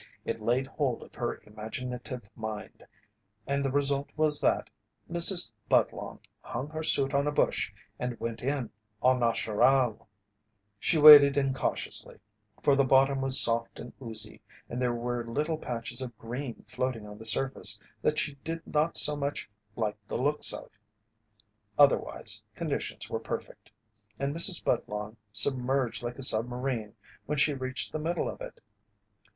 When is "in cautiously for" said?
11.37-12.75